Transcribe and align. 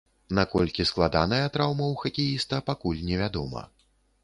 Наколькі 0.37 0.85
складаная 0.91 1.43
траўма 1.59 1.85
ў 1.91 1.95
хакеіста, 2.05 2.63
пакуль 2.73 3.05
невядома. 3.13 3.61